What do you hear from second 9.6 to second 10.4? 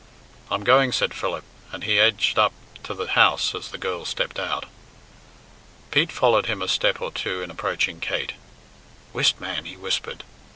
he whispered.